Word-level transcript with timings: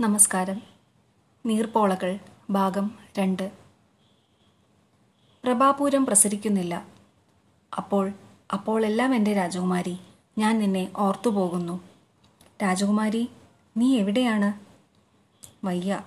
നമസ്കാരം. 0.00 0.62
നീർപ്പോളകൾ 1.46 2.18
ഭാഗം 2.50 2.90
രണ്ട്. 3.18 3.50
പ്രഭാപൂരം 5.44 6.06
പ്രസരിക്കുന്നില്ല. 6.06 6.86
അപ്പോൾ 7.78 8.12
അപ്പോൾ 8.52 8.86
എല്ലാം 8.86 9.14
എന്റെ 9.14 9.32
രാജകുമാരി 9.32 9.98
ഞാൻ 10.38 10.58
നിന്നെ 10.58 10.92
ഓർത്തുപോകുന്നു 10.96 11.80
രാജകുമാരി 12.62 13.28
നീ 13.76 13.96
എവിടെയാണ്? 13.98 14.52
വയ്യ 15.66 16.00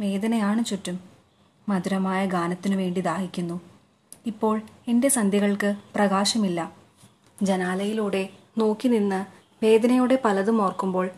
വേദനയാണ് 0.00 0.64
ചുറ്റും. 0.64 1.00
മധുരമായ 1.68 2.26
ഗാനത്തിനു 2.26 2.76
വേണ്ടി 2.76 3.00
ദാഹിക്കുന്നു. 3.00 3.60
ഇപ്പോൾ 4.26 4.62
എന്റെ 4.88 5.08
സന്ധ്യകൾക്ക് 5.08 5.74
പ്രകാശമില്ല. 5.94 6.72
ജനാലയിലൂടെ 7.42 8.28
നോക്കി 8.58 8.88
നിന്ന് 8.88 9.24
വേദനയോടെ 9.64 10.18
പലതും 10.24 10.62
ഓർക്കുമ്പോൾ 10.62 11.10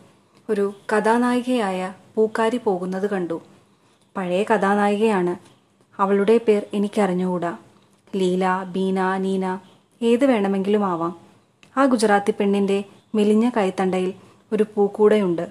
ഒരു 0.49 0.73
കഥാനായികയായ 0.95 1.93
പൂക്കാരി 2.19 2.57
പോകുന്നത് 2.57 3.09
കണ്ടു. 3.09 3.41
പഴയ 4.17 4.43
കഥാനായികയാണ്. 4.43 5.35
അവളുടെ 6.01 6.37
പേർ 6.37 6.65
എനിക്കറിഞ്ഞുകൂടാ. 6.73 7.57
ലീല 8.15 8.63
ബീന 8.63 9.17
നീന 9.17 9.59
ഏത് 10.01 10.25
വേണമെങ്കിലും 10.25 10.85
ആവാം. 10.85 11.19
ആ 11.77 11.85
ഗുജറാത്തി 11.85 12.31
പെണ്ണിന്റെ 12.31 12.83
മെലിഞ്ഞ 13.15 13.49
കൈത്തണ്ടയിൽ 13.57 14.13
ഒരു 14.51 14.65
പൂക്കൂടയുണ്ട്. 14.75 15.49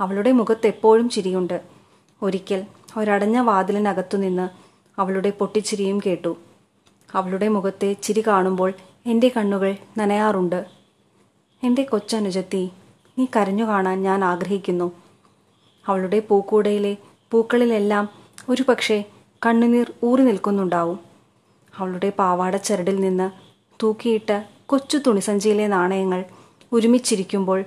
അവളുടെ 0.00 0.32
മുഖത്ത് 0.32 0.66
എപ്പോഴും 0.66 1.08
ചിരിയുണ്ട്. 1.08 1.60
ഒരിക്കൽ 2.22 2.64
ഒരടഞ്ഞ 2.96 3.38
വാതിലിനകത്തുനിന്ന് 3.38 4.48
അവളുടെ 5.00 5.30
പൊട്ടിച്ചിരിയും 5.30 6.00
കേട്ടു. 6.06 6.36
അവളുടെ 7.14 7.48
മുഖത്തെ 7.48 7.92
ചിരി 7.92 8.24
കാണുമ്പോൾ 8.26 8.72
എന്റെ 9.06 9.32
കണ്ണുകൾ 9.36 9.76
നനയാറുണ്ട്. 9.98 10.66
എന്റെ 11.62 11.82
കൊച്ചനുജത്തി 11.82 12.70
നീ 13.18 13.26
കരഞ്ഞു 13.36 13.64
കാണാൻ 13.64 14.02
ഞാൻ 14.02 14.24
ആഗ്രഹിക്കുന്നു. 14.24 14.92
അവളുടെ 15.86 16.20
പൂക്കൂടയിലെ 16.20 16.96
പൂക്കളിലെല്ലാം 17.30 18.08
ഒരു 18.48 18.62
പക്ഷേ 18.62 19.04
കണ്ണുനീർ 19.46 19.92
ഊറി 20.04 20.22
നിൽക്കുന്നുണ്ടാവും. 20.22 21.00
അവളുടെ 21.78 22.12
പാവാട 22.18 22.56
ചരടിൽ 22.56 23.00
നിന്ന് 23.00 23.30
തൂക്കിയിട്ട 23.82 24.42
കൊച്ചു 24.66 24.98
തുണിസഞ്ചിയിലെ 24.98 25.66
നാണയങ്ങൾ 25.66 26.24
ഒരുമിച്ചിരിക്കുമ്പോൾ 26.72 27.64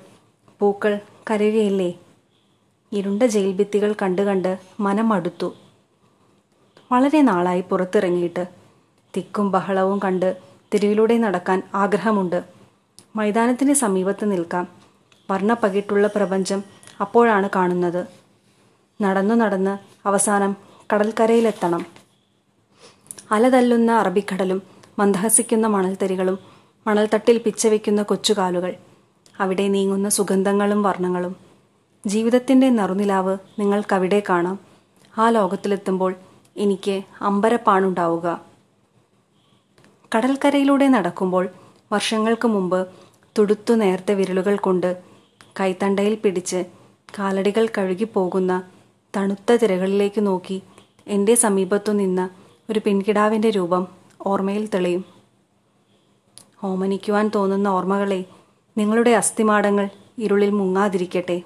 പൂക്കൾ 0.59 0.99
കരയുകയില്ലേ? 1.31 1.93
ഇരുണ്ട 2.91 3.23
ജയിൽ 3.23 3.51
ഭിത്തികൾ 3.51 3.95
കണ്ട് 4.01 4.21
മനമടുത്തു. 4.21 4.81
മനം 4.81 5.09
മടുത്തു 5.09 5.53
വളരെ 6.91 7.21
നാളായി 7.21 7.61
പുറത്തിറങ്ങിയിട്ട് 7.61 8.47
തിക്കും 9.17 9.51
ബഹളവും 9.51 9.99
കണ്ട് 9.99 10.37
തെരുവിലൂടെ 10.73 11.17
നടക്കാൻ 11.17 11.63
ആഗ്രഹമുണ്ട്. 11.73 12.43
മൈതാനത്തിന് 13.15 13.73
സമീപത്ത് 13.73 14.31
നിൽക്കാം. 14.31 14.78
വർണപ്പകിട്ടുള്ള 15.29 16.07
പ്രപഞ്ചം 16.07 16.63
അപ്പോഴാണ് 17.01 17.49
കാണുന്നത്. 17.55 18.07
നടന്നു 19.01 19.35
നടന്ന് 19.35 19.77
അവസാനം 20.07 20.55
കടൽക്കരയിലെത്തണം. 20.93 21.85
അലതല്ലുന്ന 23.31 23.91
അറബിക്കടലും 23.91 24.61
മന്ദഹസിക്കുന്ന 24.99 25.67
മണൽത്തരികളും 25.67 26.39
മണൽത്തട്ടിൽ 26.87 27.37
പിച്ചവെക്കുന്ന 27.37 28.03
കൊച്ചുകാലുകൾ. 28.03 28.73
അവിടെ 29.39 29.67
നീങ്ങുന്ന 29.67 30.09
സുഗന്ധങ്ങളും 30.09 30.83
വർണങ്ങളും. 30.83 31.35
ജീവിതത്തിന്റെ 32.07 32.69
നറുനിലാവ് 32.69 33.37
നിങ്ങൾക്കവിടെ 33.59 34.23
കാണാം. 34.29 34.59
ആ 35.17 35.29
ലോകത്തിലെത്തുമ്പോൾ 35.29 36.15
എനിക്ക് 36.57 37.01
അമ്പരപ്പാണുണ്ടാവുക. 37.21 38.41
കടൽക്കരയിലൂടെ 40.15 40.87
നടക്കുമ്പോൾ 40.87 41.49
വർഷങ്ങൾക്ക് 41.91 42.47
മുമ്പ് 42.47 42.87
തുടുത്തു 43.39 43.73
നേർത്ത 43.73 44.11
വിരലുകൾ 44.11 44.55
കൊണ്ട് 44.55 45.08
കൈത്തണ്ടയിൽ 45.59 46.15
പിടിച്ച് 46.15 46.65
കാലടികൾ 47.19 47.67
കഴുകിപ്പോകുന്ന 47.77 48.63
തണുത്ത 49.15 49.55
തിരകളിലേക്ക് 49.55 50.27
നോക്കി 50.27 50.61
എന്റെ 51.07 51.35
സമീപത്തു 51.35 51.91
നിന്ന 51.91 52.29
ഒരു 52.69 52.81
പെൺകിടാവിന്റെ 52.85 53.49
രൂപം 53.49 53.87
ഓർമ്മയിൽ 54.21 54.69
തെളിയും. 54.73 55.05
ഓമനിക്കുവാൻ 56.63 57.31
തോന്നുന്ന 57.35 57.67
ഓർമ്മകളെ 57.67 58.25
നിങ്ങളുടെ 58.77 59.11
അസ്ഥിമാടങ്ങൾ 59.11 59.89
ഇരുളിൽ 60.17 60.49
മുങ്ങാതിരിക്കട്ടെ. 60.49 61.41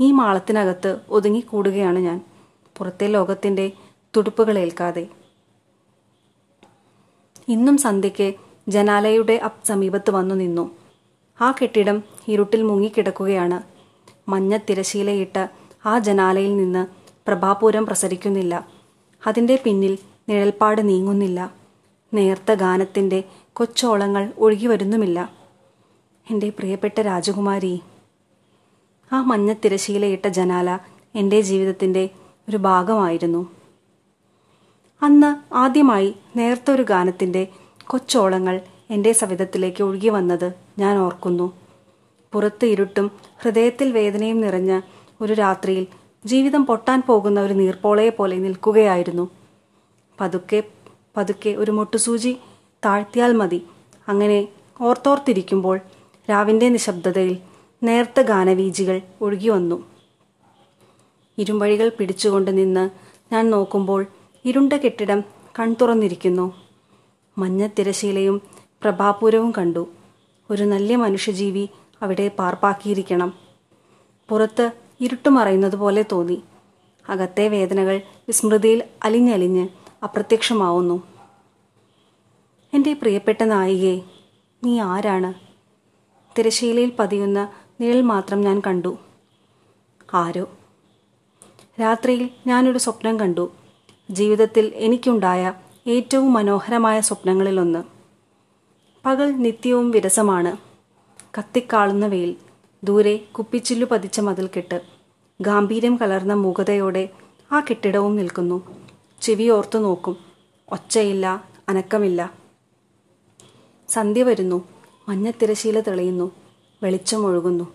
ഈ 0.00 0.12
മാളത്തിനകത്ത് 0.12 1.00
ഒതുങ്ങിക്കൂടുകയാണ് 1.08 1.98
ഞാൻ. 1.98 2.24
പുറത്തെ 2.76 3.06
ലോകത്തിന്റെ 3.06 3.72
തുടുപ്പുകളേൽക്കാതെ 4.16 5.08
ഇന്നും 7.48 7.76
സന്ധ്യയ്ക്ക് 7.76 8.34
ജനാലയുടെ 8.68 9.50
സമീപത്ത് 9.64 10.10
വന്നു 10.10 10.34
നിന്നു. 10.34 10.79
ആ 11.40 11.50
കെട്ടിടം 11.50 12.02
ഇരുട്ടിൽ 12.28 12.62
മുങ്ങിക്കിടക്കുകയാണ്. 12.62 13.62
മഞ്ഞ 14.30 14.56
തിരശീലയിട്ട 14.56 15.46
ആ 15.86 15.98
ജനാലയിൽ 15.98 16.56
നിന്ന് 16.56 16.86
പ്രഭാപൂരം 17.28 17.86
പ്രസരിക്കുന്നില്ല. 17.86 18.68
അതിന്റെ 19.26 19.58
പിന്നിൽ 19.64 19.98
നിഴൽപ്പാട് 20.28 20.88
നീങ്ങുന്നില്ല. 20.88 21.52
നേർത്ത 22.14 22.52
ഗാനത്തിന്റെ 22.52 23.24
കൊച്ചോളങ്ങൾ 23.52 24.32
ഒഴുകി 24.38 24.66
വരുന്നുമില്ല 24.66 25.30
എന്റെ 26.30 26.48
പ്രിയപ്പെട്ട 26.48 27.00
രാജകുമാരി 27.00 27.80
ആ 29.12 29.20
മഞ്ഞ 29.22 29.52
തിരശീലയിട്ട 29.52 30.28
ജനാല 30.28 30.78
എന്റെ 31.14 31.40
ജീവിതത്തിന്റെ 31.40 32.08
ഒരു 32.48 32.56
ഭാഗമായിരുന്നു. 32.56 33.50
അന്ന് 35.02 35.54
ആദ്യമായി 35.54 36.16
നേർത്ത 36.36 36.70
ഒരു 36.70 36.82
ഗാനത്തിന്റെ 36.82 37.48
കൊച്ചോളങ്ങൾ 37.86 38.60
എന്റെ 38.90 39.12
സവിധത്തിലേക്ക് 39.12 39.84
ഒഴുകി 39.84 40.08
വന്നത് 40.08 40.54
ഞാൻ 40.78 40.98
ഓർക്കുന്നു. 40.98 41.52
പുറത്ത് 42.32 42.66
ഇരുട്ടും 42.66 43.10
ഹൃദയത്തിൽ 43.42 43.92
വേദനയും 43.92 44.40
നിറഞ്ഞ 44.40 44.80
ഒരു 45.20 45.32
രാത്രിയിൽ 45.32 45.86
ജീവിതം 46.26 46.66
പൊട്ടാൻ 46.66 47.02
പോകുന്ന 47.06 47.40
ഒരു 47.40 47.52
നീർപ്പോളയെ 47.52 48.08
പോലെ 48.08 48.36
നിൽക്കുകയായിരുന്നു. 48.36 49.30
പതുക്കെ 50.20 50.62
പതുക്കെ 51.16 51.50
ഒരു 51.50 51.70
മൊട്ടുസൂചി 51.70 52.36
താഴ്ത്തിയാൽ 52.84 53.32
മതി. 53.32 53.66
അങ്ങനെ 54.08 54.48
ഓർത്തോർത്തിരിക്കുമ്പോൾ 54.80 55.80
രാവിന്റെ 56.30 56.68
നിശബ്ദതയിൽ 56.68 57.38
നേർത്ത 57.82 58.20
ഗാനവീജികൾ 58.20 59.00
ഒഴുകി 59.20 59.48
വന്നു. 59.48 59.84
ഇരുമ്പഴികൾ 61.38 61.88
പിടിച്ചുകൊണ്ട് 61.88 62.58
നിന്ന് 62.58 62.90
ഞാൻ 63.32 63.50
നോക്കുമ്പോൾ 63.50 64.06
ഇരുണ്ട 64.44 64.72
കെട്ടിടം 64.72 65.24
കൺതുറന്നിരിക്കുന്നു. 65.58 66.54
മഞ്ഞ 67.38 67.68
തിരശീലയും 67.78 68.59
പ്രഭാപൂരവും 68.82 69.50
കണ്ടു. 69.50 69.88
ഒരു 70.50 70.62
നല്ല 70.62 70.96
മനുഷ്യജീവി 70.96 71.68
അവിടെ 72.02 72.28
പാർപ്പാക്കിയിരിക്കണം. 72.28 73.34
പുറത്ത് 74.28 74.72
ഇരുട്ടുമറയുന്നത് 75.00 75.76
പോലെ 75.76 76.04
തോന്നി. 76.12 76.42
അകത്തെ 77.08 77.48
വേദനകൾ 77.48 77.96
വിസ്മൃതിയിൽ 77.98 78.82
അലിഞ്ഞലിഞ്ഞ് 79.04 79.68
അപ്രത്യക്ഷമാവുന്നു. 80.04 81.02
എന്റെ 82.74 82.92
പ്രിയപ്പെട്ട 82.92 83.42
നായികയെ 83.44 84.00
നീ 84.64 84.80
ആരാണ്? 84.80 85.34
തിരശീലയിൽ 86.38 86.92
പതിയുന്ന 86.98 87.52
നിഴൽ 87.80 88.00
മാത്രം 88.00 88.40
ഞാൻ 88.40 88.62
കണ്ടു. 88.66 88.98
ആരോ? 90.14 90.48
രാത്രിയിൽ 91.80 92.30
ഞാനൊരു 92.46 92.78
സ്വപ്നം 92.78 93.20
കണ്ടു. 93.20 93.52
ജീവിതത്തിൽ 94.10 94.72
എനിക്കുണ്ടായ 94.74 95.52
ഏറ്റവും 95.86 96.32
മനോഹരമായ 96.32 97.00
സ്വപ്നങ്ങളിലൊന്ന്. 97.00 97.99
പകൽ 99.06 99.30
നിത്യവും 99.30 99.90
വിരസമാണ്. 99.90 100.56
കത്തിക്കാളുന്ന 101.38 102.06
വെയിൽ 102.06 102.36
ദൂരെ 102.84 103.16
കുപ്പിച്ചില്ലു 103.16 103.86
പതിച്ച 103.86 104.20
മതിൽക്കെട്ട് 104.20 104.82
ഗാംഭീര്യം 105.40 105.96
കലർന്ന 105.96 106.34
മൂകതയോടെ 106.34 107.08
ആ 107.52 107.60
കെട്ടിടവും 107.60 108.16
നിൽക്കുന്നു. 108.16 108.62
ചെവി 109.22 109.48
ഓർത്തു 109.48 109.78
നോക്കും 109.78 110.16
ഒച്ചയില്ല 110.68 111.44
അനക്കമില്ല. 111.68 112.32
സന്ധ്യ 113.88 114.22
വരുന്നു 114.22 114.68
മഞ്ഞത്തിരശീല 115.08 115.80
തെളിയുന്നു 115.80 116.32
വെളിച്ചമൊഴുകുന്നു 116.82 117.72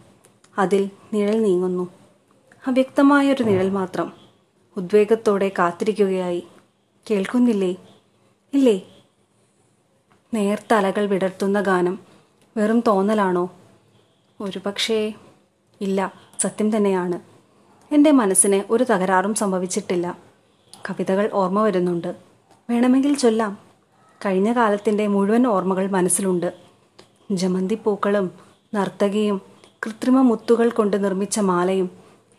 അതിൽ 0.57 0.89
നിഴൽ 1.13 1.41
നീങ്ങുന്നു. 1.41 1.89
അവ്യക്തമായൊരു 2.67 3.43
നിഴൽ 3.43 3.69
മാത്രം 3.69 4.13
ഉദ്വേഗത്തോടെ 4.77 5.51
കാത്തിരിക്കുകയായി. 5.59 6.43
കേൾക്കുന്നില്ലേ? 7.11 7.75
ഇല്ലേ? 8.53 8.94
നേർത്ത 10.33 10.73
അലകൾ 10.73 11.05
വിടർത്തുന്ന 11.05 11.61
ഗാനം 11.61 11.99
വെറും 12.57 12.83
തോന്നലാണോ? 12.87 13.53
ഒരുപക്ഷേ 14.41 15.13
ഇല്ല 15.81 16.13
സത്യം 16.39 16.77
തന്നെയാണ്. 16.77 17.19
എന്റെ 17.93 18.11
മനസ്സിന് 18.11 18.73
ഒരു 18.73 18.83
തകരാറും 18.83 19.33
സംഭവിച്ചിട്ടില്ല. 19.33 20.17
കവിതകൾ 20.89 21.29
ഓർമ്മ 21.33 21.63
വരുന്നുണ്ട്. 21.63 22.15
വേണമെങ്കിൽ 22.69 23.15
ചൊല്ലാം. 23.15 23.57
കഴിഞ്ഞ 24.25 24.53
കാലത്തിന്റെ 24.53 25.07
മുഴുവൻ 25.07 25.47
ഓർമ്മകൾ 25.47 25.91
മനസ്സിലുണ്ട്. 25.91 26.53
ജമന്തി 27.31 27.75
പൂക്കളും 27.75 28.31
നർത്തകിയും 28.75 29.41
കൃത്രിമ 29.85 30.21
മുത്തുകൾ 30.21 30.69
കൊണ്ട് 30.69 31.03
നിർമ്മിച്ച 31.03 31.39
മാലയും 31.39 31.89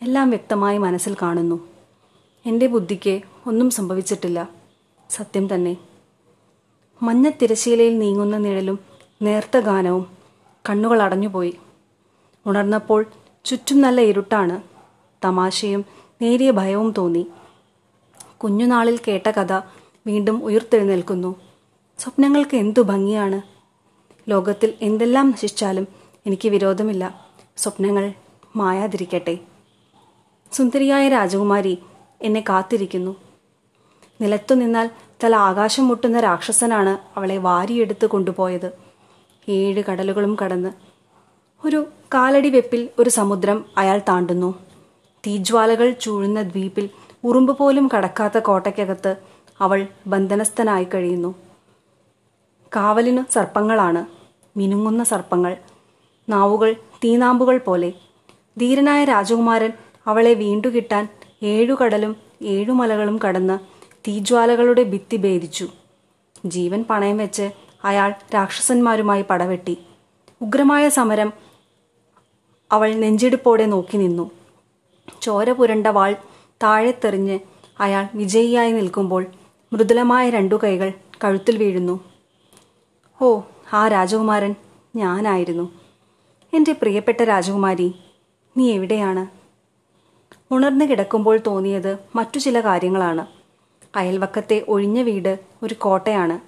എല്ലാം 0.02 0.30
വ്യക്തമായി 0.30 0.78
മനസ്സിൽ 0.78 1.16
കാണുന്നു. 1.22 1.68
എന്റെ 2.46 2.66
ബുദ്ധിക്ക് 2.66 3.20
ഒന്നും 3.46 3.70
സംഭവിച്ചിട്ടില്ല. 3.70 4.48
സത്യം 5.10 5.54
തന്നെ. 5.54 5.76
മഞ്ഞ 7.02 7.30
തിരശീലയിൽ 7.30 7.98
നീങ്ങുന്ന 7.98 8.38
നിഴലും 8.38 8.78
നേർത്ത 9.22 9.58
ഗാനവും 9.58 10.06
കണ്ണുകൾ 10.68 11.02
അടഞ്ഞുപോയി. 11.02 11.56
ഉണർന്നപ്പോൾ 12.46 13.04
ചുറ്റും 13.44 13.80
നല്ല 13.80 14.00
ഇരുട്ടാണ്. 14.00 14.62
തമാശയും 15.24 15.84
നേരിയ 16.22 16.50
ഭയവും 16.50 16.90
തോന്നി. 16.98 17.26
കുഞ്ഞുനാളിൽ 18.36 19.00
കേട്ട 19.08 19.30
കഥ 19.30 19.52
വീണ്ടും 20.06 20.44
ഉയർത്തെഴുന്നേൽക്കുന്നു. 20.44 21.36
സ്വപ്നങ്ങൾക്ക് 21.98 22.56
എന്തു 22.56 22.80
ഭംഗിയാണ്? 22.80 23.42
ലോകത്തിൽ 24.30 24.74
എന്തെല്ലാം 24.82 25.30
നശിച്ചാലും 25.30 25.86
എനിക്ക് 26.26 26.48
വിരോധമില്ല. 26.48 27.26
സ്വപ്നങ്ങൾ 27.56 28.12
മായാതിരിക്കട്ടെ. 28.56 29.38
സുന്ദരിയായ 30.52 31.08
രാജകുമാരി 31.08 31.78
എന്നെ 32.22 32.44
കാത്തിരിക്കുന്നു. 32.48 33.16
നിലത്തു 34.20 34.54
നിന്നാൽ 34.54 34.90
തല 35.24 35.36
ആകാശം 35.36 35.88
മുട്ടുന്ന 35.88 36.20
രാക്ഷസനാണ് 36.20 37.18
അവളെ 37.18 37.36
വാരിയെടുത്ത് 37.36 38.06
കൊണ്ടുപോയത്. 38.06 38.72
ഏഴ് 39.48 39.82
കടലുകളും 39.90 40.36
കടന്ന് 40.44 40.70
ഒരു 41.66 41.86
കാലടി 42.14 42.50
വെപ്പിൽ 42.50 42.88
ഒരു 42.98 43.10
സമുദ്രം 43.10 43.64
അയാൾ 43.78 44.00
താണ്ടുന്നു. 44.08 44.54
തീജ്വാലകൾ 45.26 45.90
ചൂഴുന്ന 45.90 46.42
ദ്വീപിൽ 46.42 46.90
ഉറുമ്പ് 47.24 47.58
പോലും 47.58 47.88
കടക്കാത്ത 47.96 48.38
കോട്ടയ്ക്കകത്ത് 48.38 49.16
അവൾ 49.60 49.86
ബന്ധനസ്ഥനായി 50.06 50.86
കഴിയുന്നു. 50.94 51.34
കാവലിനു 52.76 53.22
സർപ്പങ്ങളാണ്. 53.32 54.06
മിനുങ്ങുന്ന 54.58 55.04
സർപ്പങ്ങൾ. 55.04 55.56
നാവുകൾ 56.28 56.72
തീനാമ്പുകൾ 57.04 57.58
പോലെ. 57.58 57.92
ധീരനായ 58.58 59.04
രാജകുമാരൻ 59.04 59.72
അവളെ 60.06 60.34
വീണ്ടുകിട്ടാൻ 60.34 61.08
ഏഴു 61.42 61.74
കടലും 61.74 62.16
ഏഴു 62.42 62.72
മലകളും 62.72 63.20
കടന്ന് 63.28 63.75
തീജ്വാലകളുടെ 64.08 64.82
ഭിത്തി 64.82 65.16
ഭേദിച്ചു. 65.16 65.68
ജീവൻ 66.46 66.84
പണയം 66.90 67.16
വെച്ച് 67.16 67.50
അയാൾ 67.84 68.14
രാക്ഷസന്മാരുമായി 68.34 69.22
പടവെട്ടി. 69.22 69.78
ഉഗ്രമായ 70.42 70.88
സമരം 70.88 71.32
അവൾ 72.72 72.94
നെഞ്ചിടിപ്പോടെ 72.94 73.66
നോക്കി 73.66 73.96
നിന്നു. 73.96 74.30
ചോര 75.22 75.52
പുരണ്ട 75.52 75.86
വാൾ 75.86 76.16
താഴെത്തെറിഞ്ഞ് 76.62 77.38
അയാൾ 77.80 78.08
വിജയിയായി 78.14 78.72
നിൽക്കുമ്പോൾ 78.72 79.26
മൃദുലമായ 79.72 80.30
രണ്ടു 80.30 80.54
കൈകൾ 80.64 80.92
കഴുത്തിൽ 81.24 81.56
വീഴുന്നു. 81.56 82.00
ഓ 83.22 83.40
ആ 83.72 83.88
രാജകുമാരൻ 83.88 84.54
ഞാനായിരുന്നു. 84.96 85.72
എന്റെ 86.52 86.72
പ്രിയപ്പെട്ട 86.72 87.22
രാജകുമാരി 87.22 87.94
നീ 88.56 88.72
എവിടെയാണ്? 88.72 89.26
ഉണർന്നു 90.50 90.84
കിടക്കുമ്പോൾ 90.84 91.38
തോന്നിയത് 91.46 91.98
മറ്റു 92.16 92.38
ചില 92.38 92.60
കാര്യങ്ങളാണ്. 92.60 93.35
അയൽവക്കത്തെ 93.96 94.64
ഒഴിഞ്ഞ 94.68 95.02
വീട് 95.02 95.38
ഒരു 95.62 95.74
കോട്ടയാണ്. 95.74 96.40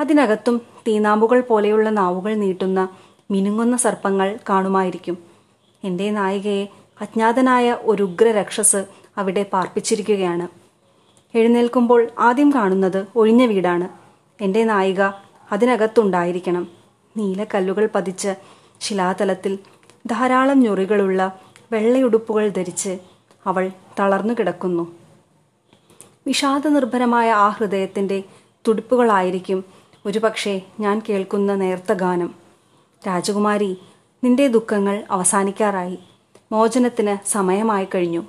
അതിനകത്തും 0.00 0.60
തീനാമ്പുകൾ 0.88 1.40
പോലെയുള്ള 1.40 1.90
നാവുകൾ 1.90 2.34
നീട്ടുന്ന 2.34 2.88
മിനുങ്ങുന്ന 3.30 3.76
സർപ്പങ്ങൾ 3.76 4.38
കാണുമായിരിക്കും. 4.48 5.18
എന്റെ 5.84 6.10
നായികയെ 6.10 6.66
അജ്ഞാതനായ 7.00 7.76
ഒരു 7.80 8.02
ഉഗ്ര 8.02 8.30
രക്ഷസ് 8.30 8.84
അവിടെ 9.18 9.46
പാർപ്പിച്ചിരിക്കുകയാണ്. 9.52 10.48
എഴുന്നേൽക്കുമ്പോൾ 11.36 12.08
ആദ്യം 12.18 12.52
കാണുന്നത് 12.54 13.06
ഒഴിഞ്ഞ 13.16 13.46
വീടാണ്. 13.46 13.88
എന്റെ 14.42 14.64
നായിക 14.64 15.02
അതിനകത്തുണ്ടായിരിക്കണം. 15.52 16.68
നീലക്കല്ലുകൾ 17.16 17.88
പതിച്ച് 17.94 18.34
ശിലാതലത്തിൽ 18.80 19.58
ധാരാളം 20.06 20.60
ഞൊറികളുള്ള 20.60 21.40
വെള്ളയുടുപ്പുകൾ 21.72 22.48
ധരിച്ച് 22.48 22.98
അവൾ 23.46 23.70
തളർന്നു 23.98 24.34
കിടക്കുന്നു. 24.34 25.05
വിഷാദനിർഭരമായ 26.26 27.30
ആ 27.30 27.48
ഹൃദയത്തിന്റെ 27.48 28.22
തുടിപ്പുകളായിരിക്കും. 28.68 29.64
ഒരുപക്ഷെ 30.06 30.62
ഞാൻ 30.80 31.02
കേൾക്കുന്ന 31.08 31.54
നേർത്ത 31.54 31.92
ഗാനം. 31.92 32.34
രാജകുമാരി 33.06 33.78
നിന്റെ 34.24 34.46
ദുഃഖങ്ങൾ 34.46 35.04
അവസാനിക്കാറായി. 35.10 35.98
മോചനത്തിന് 36.52 37.28
സമയമായി 37.28 37.88
കഴിഞ്ഞു. 37.94 38.22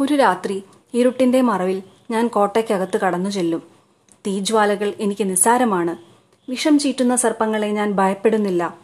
ഒരു 0.00 0.14
രാത്രി 0.14 0.62
ഇരുട്ടിന്റെ 0.94 1.40
മറവിൽ 1.40 1.82
ഞാൻ 2.10 2.28
കോട്ടയ്ക്കകത്ത് 2.28 3.00
കടന്നു 3.00 3.30
ചെല്ലും. 3.30 3.62
തീജ്വാലകൾ 4.26 4.94
എനിക്ക് 5.00 5.30
നിസ്സാരമാണ്. 5.30 5.96
വിഷം 6.50 6.78
ചീറ്റുന്ന 6.78 7.16
സർപ്പങ്ങളെ 7.16 7.70
ഞാൻ 7.70 7.92
ഭയപ്പെടുന്നില്ല. 7.92 8.78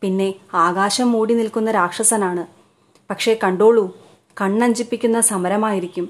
പിന്നെ 0.00 0.34
ആകാശം 0.54 1.12
മൂടി 1.12 1.34
നിൽക്കുന്ന 1.34 1.70
രാക്ഷസനാണ്. 1.70 2.46
പക്ഷേ 3.10 3.38
കണ്ടോളൂ 3.44 3.99
കണ്ണഞ്ചിപ്പിക്കുന്ന 4.40 5.20
സമരമായിരിക്കും. 5.20 6.08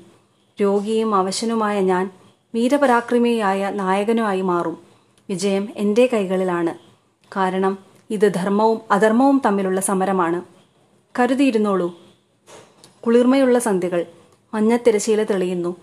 രോഗിയും 0.62 1.14
അവശനുമായ 1.14 1.80
ഞാൻ 1.80 2.10
വീരപരാക്രമിയായ 2.54 3.70
നായകനുമായി 3.70 4.40
മാറും. 4.40 4.78
വിജയം 5.28 5.68
എന്റെ 5.76 6.06
കൈകളിലാണ്. 6.12 6.74
കാരണം 7.36 7.78
ഇത് 8.10 8.34
ധർമ്മവും 8.34 8.80
അധർമ്മവും 8.90 9.42
തമ്മിലുള്ള 9.44 9.80
സമരമാണ്. 9.80 10.42
കരുതിയിരുന്നോളൂ. 11.18 11.98
കുളിർമയുള്ള 13.06 13.58
സന്ധ്യകൾ. 13.58 14.06
മഞ്ഞത്തിരശീല 14.54 15.22
തെളിയുന്നു. 15.22 15.76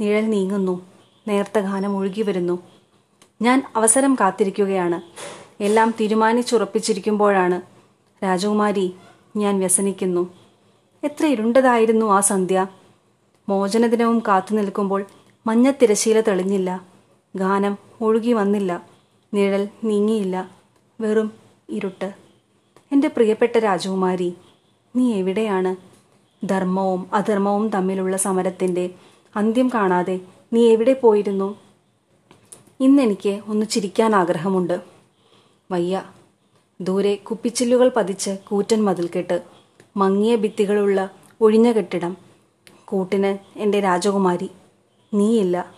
നിഴൽ 0.00 0.30
നീങ്ങുന്നു. 0.30 0.86
നേർത്ത 1.28 1.58
ഗാനം 1.58 1.96
ഒഴുകി 1.96 2.22
വരുന്നു 2.22 2.62
ഞാൻ 3.42 3.62
അവസരം 3.76 4.14
കാത്തിരിക്കുകയാണ്. 4.14 5.02
എല്ലാം 5.62 5.94
തീരുമാനിച്ചുറപ്പിച്ചിരിക്കുമ്പോഴാണ് 6.00 7.62
രാജകുമാരി 8.24 8.94
ഞാൻ 9.36 9.58
വ്യസനിക്കുന്നു. 9.58 10.43
എത്ര 11.04 11.26
ഇരുണ്ടതായിരുന്നു 11.26 12.06
ആ 12.06 12.20
സന്ധ്യ. 12.20 12.66
മോചനദിനവും 13.48 14.22
കാത്തു 14.28 14.54
നിൽക്കുമ്പോൾ 14.54 15.06
മഞ്ഞ 15.46 15.70
തിരശീല 15.70 16.20
തെളിഞ്ഞില്ല. 16.20 16.84
ഗാനം 17.36 17.78
ഒഴുകി 18.00 18.32
വന്നില്ല. 18.32 18.86
നിഴൽ 19.34 19.68
നീങ്ങിയില്ല. 19.84 20.50
വെറും 21.00 21.32
ഇരുട്ട്. 21.68 22.14
എന്റെ 22.92 23.08
പ്രിയപ്പെട്ട 23.08 23.58
രാജകുമാരി 23.58 24.34
നീ 24.96 25.12
എവിടെയാണ്? 25.12 25.76
ധർമ്മവും 26.46 27.10
അധർമ്മവും 27.12 27.68
തമ്മിലുള്ള 27.68 28.16
സമരത്തിന്റെ 28.16 28.90
അന്ത്യം 29.36 29.70
കാണാതെ 29.74 30.20
നീ 30.52 30.72
എവിടെ 30.72 30.92
പോയിരുന്നു? 30.92 31.56
ഇന്നെനിക്ക് 32.80 33.40
ഒന്ന് 33.46 33.66
ചിരിക്കാൻ 33.66 34.14
ആഗ്രഹമുണ്ട്. 34.14 34.80
വയ്യ. 35.70 36.02
ദൂരെ 36.80 37.14
കുപ്പിച്ചില്ലുകൾ 37.14 37.92
പതിച്ച് 37.96 38.38
കൂറ്റൻ 38.48 38.84
മതിൽക്കെട്ട്. 38.84 39.53
മങ്ങിയ 39.96 40.36
ഭിത്തികളുള്ള 40.36 41.10
ഒഴിഞ്ഞ 41.40 41.72
കെട്ടിടം. 41.72 42.16
കൂട്ടിന് 42.84 43.58
എന്റെ 43.58 43.80
രാജകുമാരി. 43.80 44.50
നീയില്ല. 45.14 45.74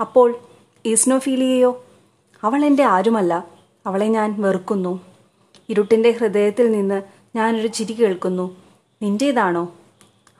അപ്പോൾ 0.00 0.38
ഈസ്നോഫീലിയയോ 0.86 1.84
അവൾ 2.42 2.64
എന്റെ 2.64 2.82
ആരുമല്ല. 2.82 3.46
അവളെ 3.86 4.06
ഞാൻ 4.06 4.42
വെറുക്കുന്നു. 4.42 5.00
ഇരുട്ടിന്റെ 5.68 6.10
ഹൃദയത്തിൽ 6.10 6.70
നിന്ന് 6.70 7.02
ഞാനൊരു 7.36 7.66
ചിരി 7.66 7.92
കേൾക്കുന്നു. 7.92 8.56
നിന്റേതാണോ 9.02 9.72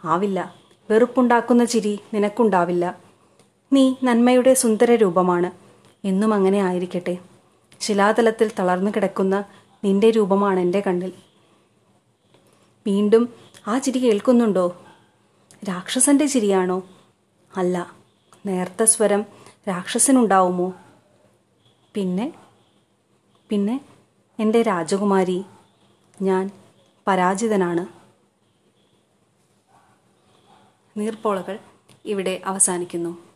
ആവില്ല. 0.05 0.55
വെറുപ്പുണ്ടാക്കുന്ന 0.91 1.65
ചിരി 1.65 1.99
നിനക്കുണ്ടാവില്ല. 2.15 2.99
നീ 3.73 3.95
നന്മയുടെ 4.05 4.55
സുന്ദര 4.55 4.95
രൂപമാണ്. 4.95 5.51
എന്നും 6.07 6.35
അങ്ങനെ 6.35 6.59
ആയിരിക്കട്ടെ. 6.59 7.19
ശിലാതലത്തിൽ 7.81 8.51
തളർന്നു 8.59 8.91
കിടക്കുന്ന 8.91 9.45
നിന്റെ 9.85 10.11
രൂപമാണ് 10.11 10.61
എന്റെ 10.61 10.81
കണ്ണിൽ. 10.81 11.13
വീണ്ടും 12.89 13.29
ആ 13.69 13.79
ചിരി 13.79 13.99
കേൾക്കുന്നുണ്ടോ? 13.99 14.83
രാക്ഷസന്റെ 15.69 16.27
ചിരിയാണോ? 16.27 16.83
അല്ല 17.57 17.97
നേർത്ത 18.47 18.83
സ്വരം 18.83 19.23
രാക്ഷസനുണ്ടാവുമോ? 19.69 20.73
പിന്നെ 21.95 22.35
പിന്നെ 23.51 23.81
എന്റെ 24.39 24.63
രാജകുമാരി 24.63 25.45
ഞാൻ 26.23 26.51
പരാജിതനാണ്. 27.07 27.85
നീർപ്പോളകൾ 30.99 31.59
ഇവിടെ 32.05 32.43
അവസാനിക്കുന്നു. 32.45 33.28